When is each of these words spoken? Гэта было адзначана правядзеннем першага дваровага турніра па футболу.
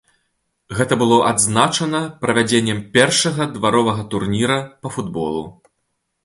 Гэта 0.77 0.93
было 1.01 1.17
адзначана 1.31 1.99
правядзеннем 2.23 2.79
першага 2.97 3.47
дваровага 3.59 4.03
турніра 4.15 4.59
па 4.87 4.93
футболу. 4.97 5.45